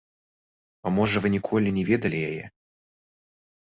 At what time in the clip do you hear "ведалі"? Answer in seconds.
1.93-2.27